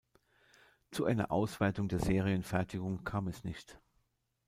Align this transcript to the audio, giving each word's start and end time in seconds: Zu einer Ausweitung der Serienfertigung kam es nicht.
Zu 0.89 1.05
einer 1.05 1.29
Ausweitung 1.29 1.87
der 1.87 1.99
Serienfertigung 1.99 3.03
kam 3.03 3.27
es 3.27 3.43
nicht. 3.43 3.79